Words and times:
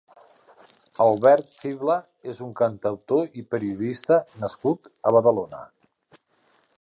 Albert 1.03 1.51
Fibla 1.57 1.97
és 2.33 2.41
un 2.47 2.55
cantautor 2.61 3.37
i 3.43 3.47
periodista 3.53 4.21
nascut 4.47 4.93
a 5.11 5.15
Badalona. 5.19 5.61